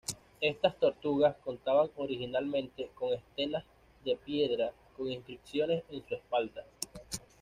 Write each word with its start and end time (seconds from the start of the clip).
Estas 0.41 0.79
tortugas 0.79 1.35
contaban 1.43 1.91
originalmente 1.95 2.89
con 2.95 3.13
estelas 3.13 3.63
de 4.03 4.15
piedra 4.15 4.73
con 4.97 5.11
inscripciones 5.11 5.83
en 5.91 6.03
su 6.07 6.15
espalda. 6.15 6.65